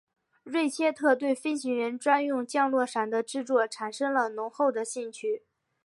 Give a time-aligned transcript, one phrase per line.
[0.43, 5.43] 瑞切特对飞行员专用降落伞的制作产生了浓厚兴趣。